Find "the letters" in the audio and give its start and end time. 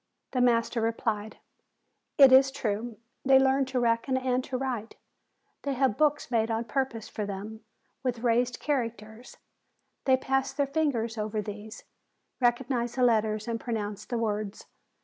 12.95-13.47